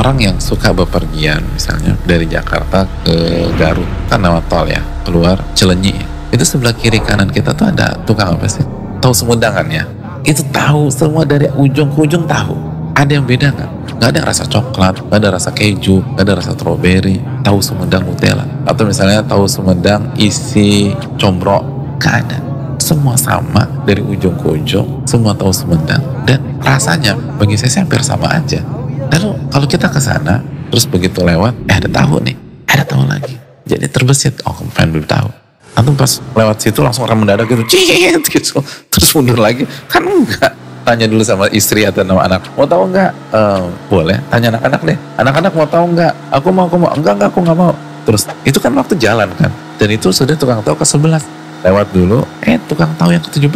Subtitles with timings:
[0.00, 6.20] orang yang suka bepergian misalnya dari Jakarta ke Garut kan nama tol ya keluar Cilenyi
[6.30, 8.62] itu sebelah kiri kanan kita tuh ada tukang apa sih?
[9.02, 9.82] Tahu Sumedang kan ya?
[10.22, 12.54] Itu tahu semua dari ujung ke ujung tahu.
[12.94, 13.70] Ada yang beda nggak?
[13.98, 17.18] Nggak ada rasa coklat nggak ada rasa keju nggak ada rasa strawberry.
[17.42, 18.46] Tahu Sumedang Nutella.
[18.62, 21.66] Atau misalnya tahu Sumedang isi combro.
[21.98, 22.38] Nggak ada.
[22.78, 26.00] Semua sama dari ujung ke ujung semua tahu Sumedang.
[26.22, 28.62] Dan rasanya bagi saya sih hampir sama aja
[29.10, 32.36] lalu kalau kita ke sana terus begitu lewat eh ada tahu nih
[32.70, 33.34] ada tahu lagi
[33.66, 35.30] jadi terbesit oh pengen beli tahu
[35.78, 38.58] Antum pas lewat situ langsung orang mendadak gitu, cit gitu,
[38.90, 39.62] terus mundur lagi.
[39.86, 40.52] Kan enggak.
[40.82, 43.12] Tanya dulu sama istri atau sama anak, mau tahu enggak?
[43.30, 44.98] Uh, boleh, tanya anak-anak deh.
[45.20, 46.12] Anak-anak mau tahu enggak?
[46.34, 46.90] Aku mau, aku mau.
[46.90, 47.72] Enggak, enggak, aku enggak mau.
[48.08, 49.52] Terus itu kan waktu jalan kan.
[49.78, 51.22] Dan itu sudah tukang tahu ke 11.
[51.62, 53.48] Lewat dulu, eh tukang tahu yang ke 17.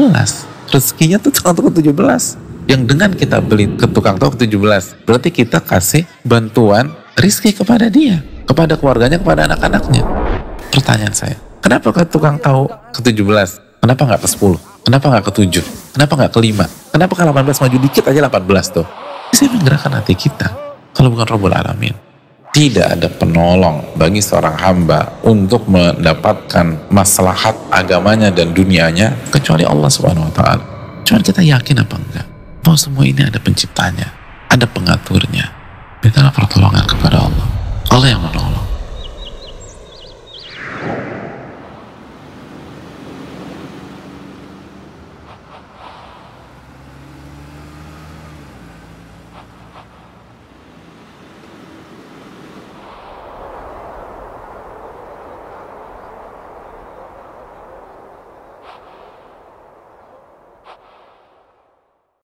[0.70, 1.92] Rezekinya tuh tukang tahu ke 17.
[2.64, 5.04] Yang dengan kita beli ke tukang ke 17.
[5.04, 8.24] Berarti kita kasih bantuan rizki kepada dia.
[8.44, 10.04] Kepada keluarganya, kepada anak-anaknya.
[10.68, 13.24] Pertanyaan saya, Kenapa ke tukang tahu ke 17?
[13.80, 14.84] Kenapa nggak ke 10?
[14.84, 15.64] Kenapa nggak ke 7?
[15.96, 16.92] Kenapa nggak ke 5?
[16.92, 18.86] Kenapa ke 18 maju dikit aja 18 tuh?
[19.32, 20.52] Ini menggerakkan hati kita.
[20.92, 21.96] Kalau bukan Rabbul Alamin.
[22.52, 30.28] Tidak ada penolong bagi seorang hamba untuk mendapatkan maslahat agamanya dan dunianya kecuali Allah Subhanahu
[30.28, 30.64] wa taala.
[31.08, 32.26] Cuma kita yakin apa enggak?
[32.74, 34.10] Semua ini ada penciptanya,
[34.50, 35.54] ada pengaturnya.
[36.02, 36.73] Mintalah pertolongan